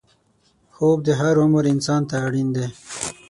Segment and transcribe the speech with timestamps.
[0.75, 2.67] خوب د هر عمر انسان ته اړین دی